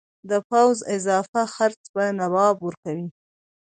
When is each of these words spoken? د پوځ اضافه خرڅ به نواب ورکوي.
د 0.29 0.31
پوځ 0.49 0.77
اضافه 0.95 1.41
خرڅ 1.53 1.81
به 1.93 2.05
نواب 2.19 2.55
ورکوي. 2.61 3.07